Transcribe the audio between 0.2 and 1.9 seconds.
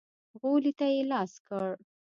غولي ته يې لاس کړ.